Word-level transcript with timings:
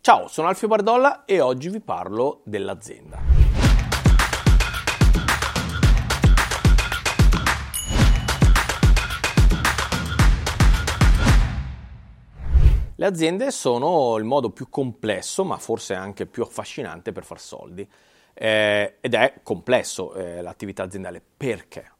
Ciao, 0.00 0.28
sono 0.28 0.46
Alfio 0.46 0.68
Bardolla 0.68 1.24
e 1.24 1.40
oggi 1.40 1.68
vi 1.68 1.80
parlo 1.80 2.42
dell'azienda. 2.44 3.18
Le 12.98 13.04
aziende 13.04 13.50
sono 13.50 14.16
il 14.16 14.24
modo 14.24 14.50
più 14.50 14.68
complesso, 14.68 15.44
ma 15.44 15.56
forse 15.58 15.94
anche 15.94 16.26
più 16.26 16.42
affascinante 16.42 17.12
per 17.12 17.24
far 17.24 17.40
soldi. 17.40 17.86
Eh, 18.32 18.96
ed 19.00 19.14
è 19.14 19.40
complesso 19.42 20.14
eh, 20.14 20.40
l'attività 20.40 20.84
aziendale. 20.84 21.20
Perché? 21.36 21.95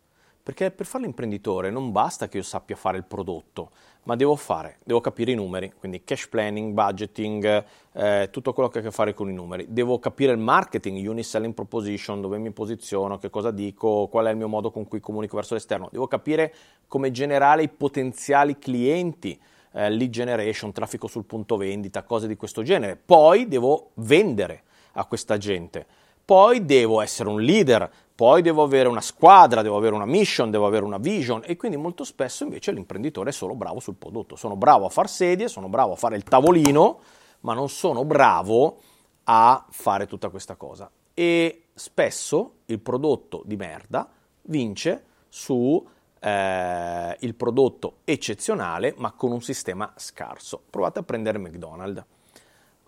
Perché 0.47 0.71
per 0.71 0.87
fare 0.87 1.03
l'imprenditore 1.03 1.73
non 1.73 1.91
basta 1.91 2.29
che 2.29 2.37
io 2.37 2.45
sappia 2.45 2.77
fare 2.77 2.97
il 2.99 3.03
prodotto, 3.03 3.71
ma 4.05 4.15
devo 4.15 4.37
fare, 4.37 4.77
devo 4.85 5.01
capire 5.01 5.33
i 5.33 5.35
numeri, 5.35 5.73
quindi 5.77 6.05
cash 6.05 6.29
planning, 6.29 6.73
budgeting, 6.73 7.65
eh, 7.91 8.29
tutto 8.31 8.53
quello 8.53 8.69
che 8.69 8.79
ha 8.79 8.81
a 8.81 8.85
che 8.85 8.93
fare 8.93 9.13
con 9.13 9.29
i 9.29 9.33
numeri. 9.33 9.67
Devo 9.71 9.99
capire 9.99 10.31
il 10.31 10.39
marketing, 10.39 10.99
unique 10.99 11.25
selling 11.25 11.53
proposition, 11.53 12.21
dove 12.21 12.39
mi 12.39 12.53
posiziono, 12.53 13.19
che 13.19 13.29
cosa 13.29 13.51
dico, 13.51 14.07
qual 14.07 14.27
è 14.27 14.31
il 14.31 14.37
mio 14.37 14.47
modo 14.47 14.71
con 14.71 14.87
cui 14.87 15.01
comunico 15.01 15.35
verso 15.35 15.55
l'esterno. 15.55 15.89
Devo 15.91 16.07
capire 16.07 16.55
come 16.87 17.11
generare 17.11 17.65
i 17.65 17.69
potenziali 17.69 18.57
clienti, 18.57 19.37
eh, 19.73 19.91
lead 19.91 20.11
generation, 20.11 20.71
traffico 20.71 21.09
sul 21.09 21.25
punto 21.25 21.57
vendita, 21.57 22.05
cose 22.05 22.29
di 22.29 22.37
questo 22.37 22.63
genere. 22.63 22.95
Poi 22.95 23.49
devo 23.49 23.91
vendere 23.95 24.63
a 24.93 25.07
questa 25.07 25.39
gente. 25.39 26.05
Poi 26.27 26.65
devo 26.65 27.01
essere 27.03 27.29
un 27.29 27.41
leader, 27.41 27.89
poi 28.13 28.43
devo 28.43 28.65
avere 28.65 28.89
una 28.89 29.01
squadra, 29.01 29.63
devo 29.63 29.77
avere 29.77 29.95
una 29.95 30.07
mission, 30.07 30.51
devo 30.51 30.67
avere 30.67 30.85
una 30.85 30.99
vision 30.99 31.43
e 31.45 31.57
quindi 31.57 31.77
molto 31.77 32.03
spesso 32.03 32.43
invece 32.43 32.73
l'imprenditore 32.73 33.31
è 33.31 33.33
solo 33.33 33.55
bravo 33.55 33.79
sul 33.79 33.95
prodotto, 33.95 34.35
sono 34.35 34.57
bravo 34.57 34.87
a 34.87 34.89
far 34.89 35.09
sedie, 35.09 35.47
sono 35.47 35.69
bravo 35.69 35.93
a 35.93 35.97
fare 35.97 36.17
il 36.17 36.25
tavolino, 36.25 36.99
ma 37.43 37.55
non 37.55 37.69
sono 37.69 38.05
bravo 38.05 38.79
a 39.23 39.67
fare 39.71 40.09
tutta 40.09 40.29
questa 40.29 40.57
cosa. 40.57 40.91
E 41.15 41.67
spesso 41.73 42.55
il 42.67 42.81
prodotto 42.81 43.43
di 43.45 43.55
merda 43.55 44.11
vince 44.43 45.05
su 45.29 45.81
eh, 46.19 47.17
il 47.21 47.35
prodotto 47.37 47.99
eccezionale 48.03 48.95
ma 48.97 49.13
con 49.13 49.31
un 49.31 49.43
sistema 49.43 49.93
scarso. 49.95 50.61
Provate 50.69 50.99
a 50.99 51.03
prendere 51.05 51.39
McDonald's. 51.39 52.05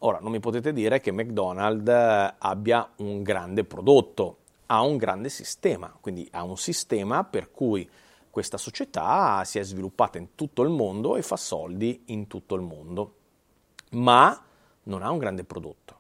Ora, 0.03 0.19
non 0.21 0.31
mi 0.31 0.39
potete 0.39 0.73
dire 0.73 1.01
che 1.01 1.11
McDonald's 1.11 2.37
abbia 2.39 2.89
un 2.99 3.23
grande 3.23 3.65
prodotto, 3.65 4.39
ha 4.67 4.83
un 4.83 4.97
grande 4.97 5.29
sistema, 5.29 5.93
quindi 6.01 6.29
ha 6.33 6.45
un 6.45 6.57
sistema 6.57 7.25
per 7.25 7.51
cui 7.51 7.89
questa 8.31 8.59
società 8.59 9.43
si 9.45 9.59
è 9.59 9.65
sviluppata 9.65 10.19
in 10.19 10.37
tutto 10.37 10.63
il 10.63 10.69
mondo 10.69 11.17
e 11.17 11.23
fa 11.23 11.37
soldi 11.37 12.03
in 12.07 12.29
tutto 12.29 12.55
il 12.55 12.61
mondo, 12.61 13.15
ma 13.93 14.41
non 14.85 15.03
ha 15.03 15.11
un 15.11 15.19
grande 15.19 15.43
prodotto. 15.43 15.97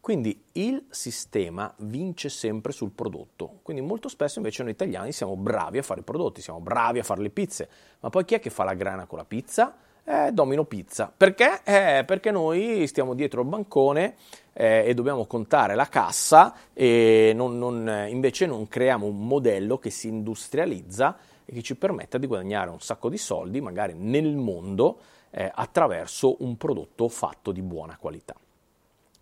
Quindi 0.00 0.44
il 0.52 0.86
sistema 0.90 1.72
vince 1.78 2.28
sempre 2.28 2.72
sul 2.72 2.90
prodotto. 2.90 3.60
Quindi 3.62 3.82
molto 3.82 4.08
spesso 4.08 4.38
invece 4.38 4.62
noi 4.62 4.72
italiani 4.72 5.12
siamo 5.12 5.36
bravi 5.36 5.78
a 5.78 5.82
fare 5.82 6.00
i 6.00 6.04
prodotti, 6.04 6.42
siamo 6.42 6.60
bravi 6.60 6.98
a 6.98 7.02
fare 7.02 7.22
le 7.22 7.30
pizze, 7.30 7.68
ma 8.00 8.10
poi 8.10 8.26
chi 8.26 8.34
è 8.34 8.38
che 8.40 8.50
fa 8.50 8.64
la 8.64 8.74
grana 8.74 9.06
con 9.06 9.16
la 9.16 9.24
pizza? 9.24 9.74
Eh, 10.12 10.32
Domino 10.32 10.64
Pizza. 10.64 11.12
Perché? 11.16 11.60
Eh, 11.62 12.02
perché 12.04 12.32
noi 12.32 12.84
stiamo 12.88 13.14
dietro 13.14 13.42
il 13.42 13.46
bancone 13.46 14.16
eh, 14.52 14.82
e 14.84 14.92
dobbiamo 14.92 15.24
contare 15.24 15.76
la 15.76 15.86
cassa 15.86 16.52
e 16.72 17.30
non, 17.32 17.56
non, 17.58 18.08
invece 18.08 18.46
non 18.46 18.66
creiamo 18.66 19.06
un 19.06 19.24
modello 19.24 19.78
che 19.78 19.90
si 19.90 20.08
industrializza 20.08 21.16
e 21.44 21.52
che 21.52 21.62
ci 21.62 21.76
permetta 21.76 22.18
di 22.18 22.26
guadagnare 22.26 22.70
un 22.70 22.80
sacco 22.80 23.08
di 23.08 23.18
soldi, 23.18 23.60
magari 23.60 23.94
nel 23.94 24.34
mondo, 24.34 24.98
eh, 25.30 25.48
attraverso 25.54 26.42
un 26.42 26.56
prodotto 26.56 27.06
fatto 27.06 27.52
di 27.52 27.62
buona 27.62 27.96
qualità. 27.96 28.34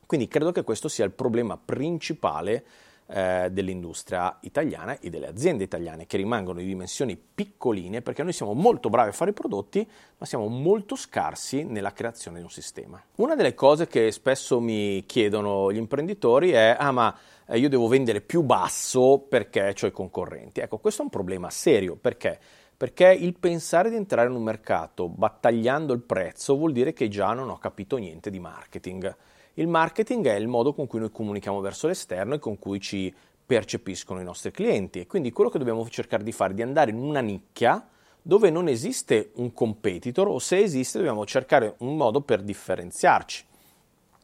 Quindi 0.06 0.26
credo 0.26 0.52
che 0.52 0.64
questo 0.64 0.88
sia 0.88 1.04
il 1.04 1.12
problema 1.12 1.58
principale 1.62 2.64
eh, 3.10 3.48
dell'industria 3.50 4.36
italiana 4.42 4.98
e 4.98 5.08
delle 5.08 5.28
aziende 5.28 5.64
italiane 5.64 6.06
che 6.06 6.18
rimangono 6.18 6.58
di 6.58 6.66
dimensioni 6.66 7.16
piccoline 7.16 8.02
perché 8.02 8.22
noi 8.22 8.32
siamo 8.32 8.52
molto 8.52 8.90
bravi 8.90 9.08
a 9.08 9.12
fare 9.12 9.32
prodotti 9.32 9.88
ma 10.18 10.26
siamo 10.26 10.46
molto 10.48 10.94
scarsi 10.94 11.64
nella 11.64 11.92
creazione 11.92 12.36
di 12.38 12.44
un 12.44 12.50
sistema. 12.50 13.02
Una 13.16 13.34
delle 13.34 13.54
cose 13.54 13.86
che 13.86 14.12
spesso 14.12 14.60
mi 14.60 15.04
chiedono 15.06 15.72
gli 15.72 15.76
imprenditori 15.76 16.50
è 16.50 16.76
ah 16.78 16.92
ma 16.92 17.16
eh, 17.46 17.58
io 17.58 17.68
devo 17.68 17.88
vendere 17.88 18.20
più 18.20 18.42
basso 18.42 19.24
perché 19.26 19.74
ho 19.80 19.86
i 19.86 19.92
concorrenti. 19.92 20.60
Ecco, 20.60 20.78
questo 20.78 21.00
è 21.00 21.04
un 21.04 21.10
problema 21.10 21.48
serio 21.50 21.96
perché? 21.96 22.38
Perché 22.76 23.08
il 23.08 23.34
pensare 23.38 23.90
di 23.90 23.96
entrare 23.96 24.28
in 24.28 24.36
un 24.36 24.42
mercato 24.42 25.08
battagliando 25.08 25.92
il 25.92 26.02
prezzo 26.02 26.56
vuol 26.56 26.72
dire 26.72 26.92
che 26.92 27.08
già 27.08 27.32
non 27.32 27.48
ho 27.48 27.58
capito 27.58 27.96
niente 27.96 28.30
di 28.30 28.38
marketing. 28.38 29.16
Il 29.58 29.66
marketing 29.66 30.24
è 30.28 30.34
il 30.34 30.46
modo 30.46 30.72
con 30.72 30.86
cui 30.86 31.00
noi 31.00 31.10
comunichiamo 31.10 31.60
verso 31.60 31.88
l'esterno 31.88 32.34
e 32.34 32.38
con 32.38 32.60
cui 32.60 32.80
ci 32.80 33.12
percepiscono 33.44 34.20
i 34.20 34.24
nostri 34.24 34.52
clienti 34.52 35.00
e 35.00 35.08
quindi 35.08 35.32
quello 35.32 35.50
che 35.50 35.58
dobbiamo 35.58 35.88
cercare 35.88 36.22
di 36.22 36.30
fare 36.30 36.52
è 36.52 36.54
di 36.54 36.62
andare 36.62 36.92
in 36.92 36.98
una 36.98 37.18
nicchia 37.18 37.84
dove 38.22 38.50
non 38.50 38.68
esiste 38.68 39.32
un 39.34 39.52
competitor 39.52 40.28
o 40.28 40.38
se 40.38 40.58
esiste 40.58 40.98
dobbiamo 40.98 41.26
cercare 41.26 41.74
un 41.78 41.96
modo 41.96 42.20
per 42.20 42.42
differenziarci, 42.42 43.44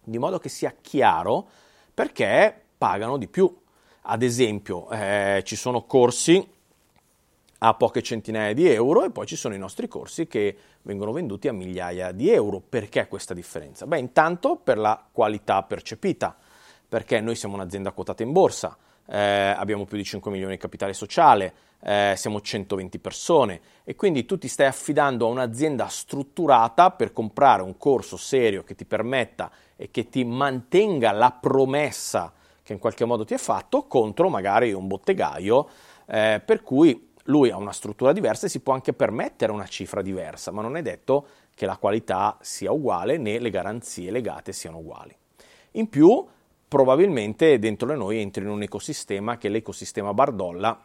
di 0.05 0.19
modo 0.19 0.39
che 0.39 0.49
sia 0.49 0.73
chiaro 0.81 1.49
perché 1.93 2.55
pagano 2.79 3.17
di 3.17 3.27
più. 3.27 3.53
Ad 4.03 4.23
esempio, 4.23 4.89
eh, 4.91 5.43
ci 5.45 5.57
sono 5.57 5.83
corsi 5.83 6.47
a 7.67 7.73
poche 7.73 8.03
centinaia 8.03 8.53
di 8.53 8.69
euro 8.69 9.05
e 9.05 9.11
poi 9.11 9.27
ci 9.27 9.37
sono 9.37 9.55
i 9.55 9.59
nostri 9.59 9.89
corsi 9.89 10.27
che 10.27 10.55
vengono 10.83 11.13
venduti 11.13 11.49
a 11.49 11.53
migliaia 11.53 12.13
di 12.13 12.29
euro. 12.29 12.61
Perché 12.61 13.09
questa 13.09 13.33
differenza? 13.33 13.87
Beh, 13.87 13.99
intanto 13.99 14.57
per 14.57 14.77
la 14.77 15.03
qualità 15.11 15.63
percepita, 15.63 16.37
perché 16.87 17.21
noi 17.21 17.35
siamo 17.35 17.55
un'azienda 17.55 17.93
quotata 17.93 18.23
in 18.23 18.33
borsa, 18.33 18.77
eh, 19.07 19.19
abbiamo 19.19 19.87
più 19.87 19.97
di 19.97 20.05
5 20.05 20.31
milioni 20.31 20.55
di 20.55 20.61
capitale 20.61 20.93
sociale, 20.93 21.55
eh, 21.81 22.13
siamo 22.17 22.43
120 22.43 22.99
persone 22.99 23.61
e 23.83 23.95
quindi 23.97 24.27
tu 24.27 24.37
ti 24.37 24.49
stai 24.49 24.67
affidando 24.67 25.27
a 25.27 25.31
un'azienda 25.31 25.87
strutturata 25.89 26.91
per 26.91 27.15
comprare 27.15 27.63
un 27.63 27.79
corso 27.79 28.19
serio 28.19 28.63
che 28.63 28.75
ti 28.75 28.85
permetta 28.85 29.51
e 29.77 29.91
che 29.91 30.11
ti 30.11 30.23
mantenga 30.25 31.13
la 31.13 31.31
promessa 31.31 32.33
che 32.63 32.73
in 32.73 32.79
qualche 32.79 33.05
modo 33.05 33.25
ti 33.25 33.35
è 33.35 33.39
fatto 33.39 33.87
contro 33.87 34.31
magari 34.31 34.73
un 34.73 34.87
bottegaio 34.87 35.69
eh, 36.07 36.41
per 36.43 36.63
cui 36.63 37.13
lui 37.25 37.51
ha 37.51 37.57
una 37.57 37.73
struttura 37.73 38.13
diversa 38.13 38.47
e 38.47 38.49
si 38.49 38.61
può 38.61 38.75
anche 38.75 38.93
permettere 38.93 39.53
una 39.53 39.67
cifra 39.67 40.03
diversa, 40.03 40.51
ma 40.51 40.63
non 40.63 40.77
è 40.77 40.83
detto 40.83 41.27
che 41.55 41.67
la 41.67 41.77
qualità 41.77 42.37
sia 42.41 42.73
uguale 42.73 43.17
né 43.17 43.39
le 43.39 43.51
garanzie 43.51 44.11
legate 44.11 44.53
siano 44.53 44.79
uguali. 44.79 45.17
In 45.73 45.89
più, 45.89 46.25
probabilmente 46.69 47.59
dentro 47.59 47.89
di 47.89 47.99
noi 47.99 48.19
entri 48.19 48.43
in 48.43 48.51
un 48.51 48.63
ecosistema 48.63 49.39
che 49.39 49.49
è 49.49 49.51
l'ecosistema 49.51 50.13
Bardolla, 50.13 50.79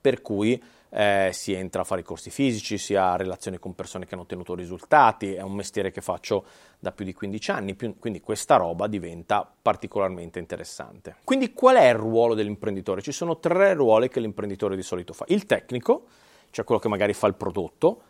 per 0.00 0.22
cui 0.22 0.62
eh, 0.90 1.30
si 1.32 1.52
entra 1.52 1.82
a 1.82 1.84
fare 1.84 2.00
i 2.00 2.04
corsi 2.04 2.30
fisici, 2.30 2.76
si 2.76 2.94
ha 2.94 3.16
relazioni 3.16 3.58
con 3.58 3.74
persone 3.74 4.06
che 4.06 4.14
hanno 4.14 4.24
ottenuto 4.24 4.54
risultati, 4.54 5.34
è 5.34 5.40
un 5.40 5.52
mestiere 5.52 5.90
che 5.90 6.00
faccio 6.00 6.44
da 6.78 6.92
più 6.92 7.04
di 7.04 7.12
15 7.12 7.50
anni, 7.50 7.74
più, 7.74 7.96
quindi 7.98 8.20
questa 8.20 8.56
roba 8.56 8.86
diventa 8.86 9.50
particolarmente 9.62 10.38
interessante. 10.38 11.16
Quindi 11.24 11.52
qual 11.52 11.76
è 11.76 11.88
il 11.88 11.94
ruolo 11.94 12.34
dell'imprenditore? 12.34 13.02
Ci 13.02 13.12
sono 13.12 13.38
tre 13.38 13.74
ruoli 13.74 14.08
che 14.08 14.20
l'imprenditore 14.20 14.76
di 14.76 14.82
solito 14.82 15.12
fa. 15.12 15.24
Il 15.28 15.46
tecnico, 15.46 16.06
cioè 16.50 16.64
quello 16.64 16.80
che 16.80 16.88
magari 16.88 17.12
fa 17.12 17.28
il 17.28 17.34
prodotto, 17.34 18.02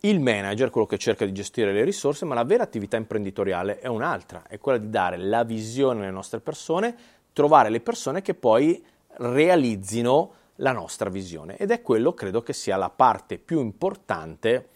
il 0.00 0.20
manager, 0.20 0.68
quello 0.70 0.86
che 0.86 0.98
cerca 0.98 1.24
di 1.24 1.32
gestire 1.32 1.72
le 1.72 1.82
risorse, 1.82 2.26
ma 2.26 2.34
la 2.34 2.44
vera 2.44 2.62
attività 2.62 2.96
imprenditoriale 2.96 3.78
è 3.78 3.86
un'altra, 3.86 4.44
è 4.46 4.58
quella 4.58 4.78
di 4.78 4.90
dare 4.90 5.16
la 5.16 5.42
visione 5.42 6.00
alle 6.00 6.10
nostre 6.10 6.40
persone, 6.40 6.94
trovare 7.32 7.70
le 7.70 7.80
persone 7.80 8.20
che 8.20 8.34
poi 8.34 8.84
realizzino 9.18 10.32
la 10.56 10.72
nostra 10.72 11.10
visione 11.10 11.56
ed 11.56 11.70
è 11.70 11.82
quello 11.82 12.14
credo 12.14 12.42
che 12.42 12.52
sia 12.52 12.76
la 12.76 12.90
parte 12.90 13.38
più 13.38 13.60
importante 13.60 14.68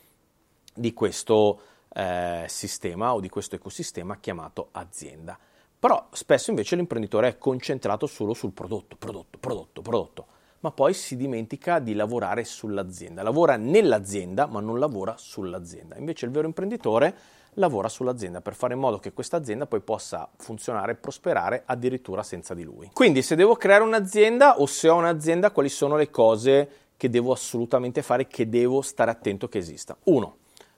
di 0.74 0.92
questo 0.92 1.60
eh, 1.92 2.44
sistema 2.48 3.14
o 3.14 3.20
di 3.20 3.28
questo 3.28 3.56
ecosistema 3.56 4.18
chiamato 4.18 4.68
azienda. 4.72 5.38
Però 5.78 6.08
spesso 6.12 6.50
invece 6.50 6.76
l'imprenditore 6.76 7.28
è 7.28 7.38
concentrato 7.38 8.06
solo 8.06 8.34
sul 8.34 8.52
prodotto, 8.52 8.96
prodotto, 8.96 9.38
prodotto, 9.38 9.80
prodotto, 9.80 10.26
ma 10.60 10.70
poi 10.70 10.92
si 10.92 11.16
dimentica 11.16 11.78
di 11.78 11.94
lavorare 11.94 12.44
sull'azienda. 12.44 13.22
Lavora 13.22 13.56
nell'azienda, 13.56 14.46
ma 14.46 14.60
non 14.60 14.78
lavora 14.78 15.16
sull'azienda. 15.16 15.96
Invece 15.96 16.26
il 16.26 16.32
vero 16.32 16.46
imprenditore 16.46 17.16
lavora 17.54 17.88
sull'azienda 17.88 18.40
per 18.40 18.54
fare 18.54 18.74
in 18.74 18.80
modo 18.80 18.98
che 18.98 19.12
questa 19.12 19.36
azienda 19.36 19.66
poi 19.66 19.80
possa 19.80 20.28
funzionare 20.36 20.92
e 20.92 20.94
prosperare 20.96 21.62
addirittura 21.66 22.22
senza 22.22 22.54
di 22.54 22.62
lui. 22.62 22.90
Quindi 22.92 23.22
se 23.22 23.34
devo 23.34 23.56
creare 23.56 23.82
un'azienda 23.82 24.60
o 24.60 24.66
se 24.66 24.88
ho 24.88 24.96
un'azienda, 24.96 25.50
quali 25.50 25.68
sono 25.68 25.96
le 25.96 26.10
cose 26.10 26.70
che 26.96 27.08
devo 27.10 27.32
assolutamente 27.32 28.02
fare, 28.02 28.26
che 28.26 28.48
devo 28.48 28.82
stare 28.82 29.10
attento 29.10 29.48
che 29.48 29.58
esista? 29.58 29.96
Uno, 30.04 30.36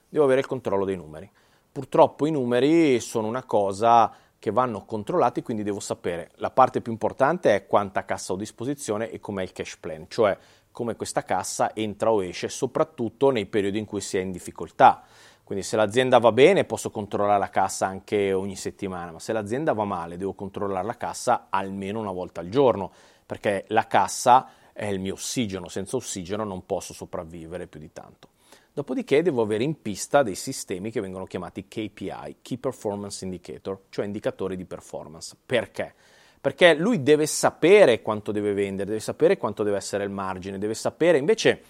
devo 0.09 0.25
avere 0.25 0.39
il 0.39 0.47
controllo 0.47 0.85
dei 0.85 0.95
numeri. 0.95 1.29
Purtroppo 1.71 2.25
i 2.25 2.31
numeri 2.31 2.99
sono 2.99 3.27
una 3.27 3.43
cosa 3.43 4.11
che 4.37 4.51
vanno 4.51 4.83
controllati, 4.85 5.41
quindi 5.41 5.63
devo 5.63 5.79
sapere 5.79 6.31
la 6.35 6.51
parte 6.51 6.81
più 6.81 6.91
importante 6.91 7.55
è 7.55 7.65
quanta 7.65 8.03
cassa 8.03 8.33
ho 8.33 8.35
a 8.35 8.39
disposizione 8.39 9.09
e 9.09 9.19
com'è 9.19 9.41
il 9.41 9.53
cash 9.53 9.77
plan, 9.77 10.05
cioè 10.09 10.37
come 10.69 10.95
questa 10.95 11.23
cassa 11.23 11.73
entra 11.73 12.11
o 12.11 12.23
esce, 12.23 12.49
soprattutto 12.49 13.29
nei 13.29 13.45
periodi 13.45 13.79
in 13.79 13.85
cui 13.85 14.01
si 14.01 14.17
è 14.17 14.21
in 14.21 14.31
difficoltà. 14.31 15.03
Quindi 15.43 15.63
se 15.63 15.75
l'azienda 15.75 16.19
va 16.19 16.31
bene 16.31 16.63
posso 16.63 16.89
controllare 16.89 17.39
la 17.39 17.49
cassa 17.49 17.85
anche 17.85 18.31
ogni 18.31 18.55
settimana, 18.55 19.11
ma 19.11 19.19
se 19.19 19.33
l'azienda 19.33 19.73
va 19.73 19.83
male 19.83 20.15
devo 20.15 20.33
controllare 20.33 20.85
la 20.85 20.95
cassa 20.95 21.47
almeno 21.49 21.99
una 21.99 22.11
volta 22.11 22.39
al 22.39 22.49
giorno, 22.49 22.91
perché 23.25 23.65
la 23.67 23.85
cassa 23.85 24.49
è 24.71 24.85
il 24.85 24.99
mio 24.99 25.13
ossigeno, 25.13 25.67
senza 25.67 25.97
ossigeno 25.97 26.43
non 26.43 26.65
posso 26.65 26.93
sopravvivere 26.93 27.67
più 27.67 27.79
di 27.79 27.91
tanto. 27.91 28.29
Dopodiché 28.73 29.21
devo 29.21 29.43
avere 29.43 29.63
in 29.63 29.81
pista 29.81 30.23
dei 30.23 30.33
sistemi 30.33 30.89
che 30.89 30.99
vengono 30.99 31.25
chiamati 31.25 31.67
KPI, 31.67 32.37
Key 32.41 32.57
Performance 32.57 33.23
Indicator, 33.23 33.81
cioè 33.89 34.05
indicatori 34.05 34.55
di 34.55 34.65
performance. 34.65 35.35
Perché? 35.45 35.93
Perché 36.41 36.73
lui 36.73 37.03
deve 37.03 37.27
sapere 37.27 38.01
quanto 38.01 38.31
deve 38.31 38.53
vendere, 38.53 38.89
deve 38.89 38.99
sapere 38.99 39.37
quanto 39.37 39.61
deve 39.61 39.77
essere 39.77 40.03
il 40.03 40.09
margine, 40.09 40.57
deve 40.57 40.73
sapere 40.73 41.19
invece 41.19 41.61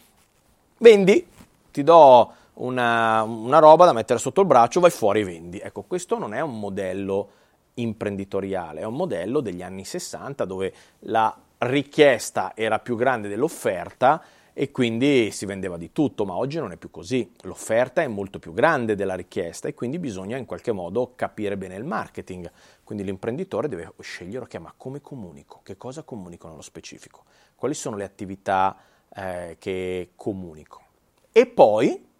vendi, 0.78 1.28
ti 1.72 1.84
do 1.84 2.34
una, 2.56 3.24
una 3.24 3.60
roba 3.60 3.86
da 3.86 3.94
mettere 3.94 4.20
sotto 4.20 4.42
il 4.42 4.48
braccio, 4.48 4.80
vai 4.80 4.92
fuori 4.92 5.22
e 5.22 5.26
vendi. 5.26 5.60
Ecco, 5.60 5.84
questo 5.84 6.18
non 6.18 6.34
è 6.34 6.42
un 6.42 6.60
modello 6.60 7.30
imprenditoriale, 7.76 8.82
è 8.82 8.86
un 8.86 8.96
modello 8.96 9.40
degli 9.40 9.64
anni 9.64 9.84
60 9.84 10.46
dove 10.46 10.74
la 11.00 11.36
richiesta 11.60 12.52
era 12.56 12.80
più 12.80 12.96
grande 12.96 13.28
dell'offerta 13.28 14.22
e 14.56 14.70
quindi 14.70 15.32
si 15.32 15.48
vendeva 15.48 15.78
di 15.78 15.92
tutto, 15.92 16.26
ma 16.26 16.36
oggi 16.36 16.60
non 16.60 16.72
è 16.72 16.78
più 16.78 16.92
così. 16.92 17.32
L'offerta 17.42 18.04
è 18.04 18.08
molto 18.08 18.38
più 18.38 18.54
grande 18.54 18.96
della 18.96 19.16
richiesta 19.16 19.68
e 19.68 19.74
quindi 19.74 19.98
bisogna 19.98 20.38
in 20.38 20.46
qualche 20.46 20.72
modo 20.72 21.14
capire 21.16 21.58
bene 21.58 21.76
il 21.76 21.84
marketing. 21.84 22.52
Quindi 22.84 23.04
l'imprenditore 23.04 23.68
deve 23.68 23.92
scegliere, 24.00 24.46
ok, 24.46 24.56
ma 24.56 24.74
come 24.78 25.02
comunico? 25.02 25.62
Che 25.64 25.76
cosa 25.76 26.04
comunico 26.04 26.48
nello 26.48 26.62
specifico? 26.62 27.24
Quali 27.56 27.74
sono 27.74 27.96
le 27.96 28.04
attività 28.04 28.78
eh, 29.16 29.56
che 29.58 30.12
comunico? 30.16 30.82
E 31.32 31.48
poi 31.48 32.12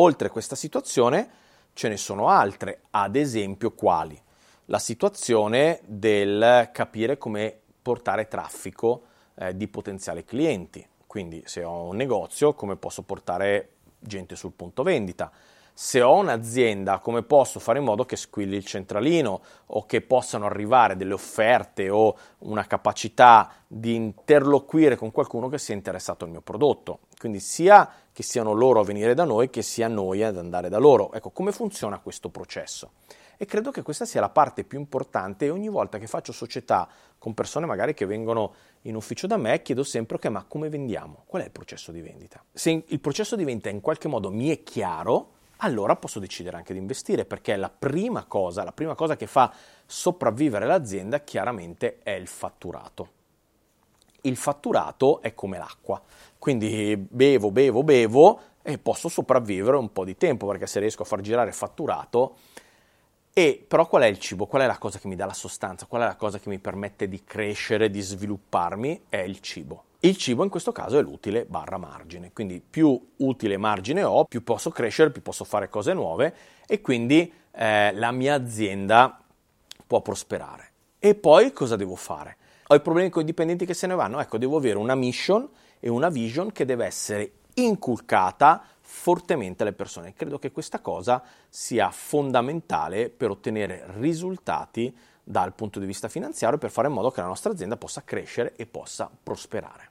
Oltre 0.00 0.28
questa 0.28 0.54
situazione 0.54 1.28
ce 1.72 1.88
ne 1.88 1.96
sono 1.96 2.28
altre, 2.28 2.82
ad 2.90 3.16
esempio 3.16 3.72
quali? 3.72 4.20
La 4.66 4.78
situazione 4.78 5.80
del 5.84 6.70
capire 6.72 7.18
come 7.18 7.58
portare 7.82 8.28
traffico 8.28 9.02
eh, 9.34 9.56
di 9.56 9.66
potenziali 9.66 10.24
clienti. 10.24 10.86
Quindi 11.04 11.42
se 11.46 11.64
ho 11.64 11.88
un 11.88 11.96
negozio, 11.96 12.54
come 12.54 12.76
posso 12.76 13.02
portare 13.02 13.70
gente 13.98 14.36
sul 14.36 14.52
punto 14.52 14.84
vendita? 14.84 15.32
Se 15.80 16.02
ho 16.02 16.16
un'azienda, 16.16 16.98
come 16.98 17.22
posso 17.22 17.60
fare 17.60 17.78
in 17.78 17.84
modo 17.84 18.04
che 18.04 18.16
squilli 18.16 18.56
il 18.56 18.64
centralino 18.64 19.40
o 19.66 19.86
che 19.86 20.00
possano 20.00 20.44
arrivare 20.44 20.96
delle 20.96 21.12
offerte 21.12 21.88
o 21.88 22.18
una 22.38 22.66
capacità 22.66 23.48
di 23.64 23.94
interloquire 23.94 24.96
con 24.96 25.12
qualcuno 25.12 25.48
che 25.48 25.58
sia 25.58 25.76
interessato 25.76 26.24
al 26.24 26.32
mio 26.32 26.40
prodotto? 26.40 26.98
Quindi 27.16 27.38
sia 27.38 27.88
che 28.12 28.24
siano 28.24 28.54
loro 28.54 28.80
a 28.80 28.84
venire 28.84 29.14
da 29.14 29.22
noi 29.22 29.50
che 29.50 29.62
sia 29.62 29.86
noi 29.86 30.24
ad 30.24 30.36
andare 30.36 30.68
da 30.68 30.78
loro. 30.78 31.12
Ecco, 31.12 31.30
come 31.30 31.52
funziona 31.52 32.00
questo 32.00 32.28
processo? 32.28 32.94
E 33.36 33.44
credo 33.44 33.70
che 33.70 33.82
questa 33.82 34.04
sia 34.04 34.20
la 34.20 34.30
parte 34.30 34.64
più 34.64 34.80
importante 34.80 35.44
e 35.44 35.50
ogni 35.50 35.68
volta 35.68 35.98
che 35.98 36.08
faccio 36.08 36.32
società 36.32 36.88
con 37.18 37.34
persone 37.34 37.66
magari 37.66 37.94
che 37.94 38.04
vengono 38.04 38.52
in 38.82 38.96
ufficio 38.96 39.28
da 39.28 39.36
me, 39.36 39.62
chiedo 39.62 39.84
sempre, 39.84 40.16
ok, 40.16 40.26
ma 40.26 40.42
come 40.42 40.70
vendiamo? 40.70 41.22
Qual 41.24 41.40
è 41.40 41.44
il 41.44 41.52
processo 41.52 41.92
di 41.92 42.00
vendita? 42.00 42.42
Se 42.52 42.82
il 42.84 42.98
processo 42.98 43.36
di 43.36 43.44
vendita 43.44 43.68
in 43.68 43.80
qualche 43.80 44.08
modo 44.08 44.28
mi 44.32 44.48
è 44.48 44.64
chiaro, 44.64 45.36
allora 45.58 45.96
posso 45.96 46.18
decidere 46.18 46.56
anche 46.56 46.72
di 46.72 46.78
investire, 46.78 47.24
perché 47.24 47.56
la 47.56 47.70
prima 47.70 48.24
cosa, 48.24 48.64
la 48.64 48.72
prima 48.72 48.94
cosa 48.94 49.16
che 49.16 49.26
fa 49.26 49.52
sopravvivere 49.86 50.66
l'azienda 50.66 51.20
chiaramente 51.20 51.98
è 52.02 52.10
il 52.10 52.26
fatturato. 52.26 53.16
Il 54.22 54.36
fatturato 54.36 55.20
è 55.22 55.32
come 55.32 55.58
l'acqua 55.58 56.02
quindi 56.38 56.96
bevo, 56.96 57.50
bevo, 57.50 57.82
bevo 57.82 58.40
e 58.62 58.78
posso 58.78 59.08
sopravvivere 59.08 59.76
un 59.76 59.92
po' 59.92 60.04
di 60.04 60.16
tempo 60.16 60.46
perché 60.46 60.66
se 60.66 60.78
riesco 60.78 61.02
a 61.02 61.04
far 61.04 61.20
girare 61.20 61.52
fatturato. 61.52 62.36
E 63.38 63.64
però 63.68 63.86
qual 63.86 64.02
è 64.02 64.06
il 64.06 64.18
cibo? 64.18 64.46
Qual 64.46 64.62
è 64.62 64.66
la 64.66 64.78
cosa 64.78 64.98
che 64.98 65.06
mi 65.06 65.14
dà 65.14 65.24
la 65.24 65.32
sostanza? 65.32 65.86
Qual 65.86 66.02
è 66.02 66.04
la 66.04 66.16
cosa 66.16 66.40
che 66.40 66.48
mi 66.48 66.58
permette 66.58 67.06
di 67.06 67.22
crescere, 67.22 67.88
di 67.88 68.00
svilupparmi? 68.00 69.02
È 69.08 69.18
il 69.18 69.38
cibo. 69.38 69.84
Il 70.00 70.16
cibo 70.16 70.42
in 70.42 70.50
questo 70.50 70.72
caso 70.72 70.98
è 70.98 71.02
l'utile 71.02 71.44
barra 71.44 71.76
margine, 71.76 72.32
quindi 72.32 72.60
più 72.60 73.00
utile 73.18 73.56
margine 73.56 74.02
ho, 74.02 74.24
più 74.24 74.42
posso 74.42 74.70
crescere, 74.70 75.12
più 75.12 75.22
posso 75.22 75.44
fare 75.44 75.68
cose 75.68 75.92
nuove 75.92 76.34
e 76.66 76.80
quindi 76.80 77.32
eh, 77.52 77.92
la 77.92 78.10
mia 78.10 78.34
azienda 78.34 79.22
può 79.86 80.00
prosperare. 80.00 80.72
E 80.98 81.14
poi 81.14 81.52
cosa 81.52 81.76
devo 81.76 81.94
fare? 81.94 82.38
Ho 82.66 82.74
i 82.74 82.80
problemi 82.80 83.08
con 83.08 83.22
i 83.22 83.24
dipendenti 83.24 83.66
che 83.66 83.74
se 83.74 83.86
ne 83.86 83.94
vanno? 83.94 84.18
Ecco, 84.18 84.36
devo 84.38 84.56
avere 84.56 84.78
una 84.78 84.96
mission 84.96 85.48
e 85.78 85.88
una 85.88 86.08
vision 86.08 86.50
che 86.50 86.64
deve 86.64 86.86
essere 86.86 87.34
inculcata 87.54 88.64
fortemente 88.90 89.62
alle 89.62 89.74
persone. 89.74 90.14
Credo 90.14 90.38
che 90.38 90.50
questa 90.50 90.80
cosa 90.80 91.22
sia 91.50 91.90
fondamentale 91.90 93.10
per 93.10 93.28
ottenere 93.28 93.84
risultati 93.98 94.96
dal 95.22 95.52
punto 95.52 95.78
di 95.78 95.84
vista 95.84 96.08
finanziario 96.08 96.56
per 96.56 96.70
fare 96.70 96.88
in 96.88 96.94
modo 96.94 97.10
che 97.10 97.20
la 97.20 97.26
nostra 97.26 97.52
azienda 97.52 97.76
possa 97.76 98.02
crescere 98.02 98.54
e 98.56 98.64
possa 98.64 99.10
prosperare. 99.22 99.90